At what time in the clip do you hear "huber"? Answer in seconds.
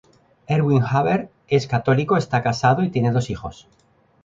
0.87-1.29